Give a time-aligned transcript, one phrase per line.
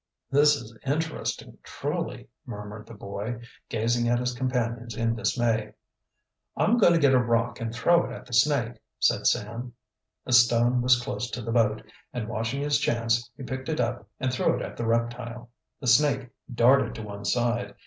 [0.31, 5.73] "This is interesting truly," murmured the boy, gazing at his companions in dismay.
[6.57, 9.75] "I'm going to get a rock and throw it at the snake," said Sam.
[10.25, 11.83] A stone was close to the boat,
[12.13, 15.51] and watching his chance, he picked it up and threw it at the reptile.
[15.79, 17.75] The snake darted to one side.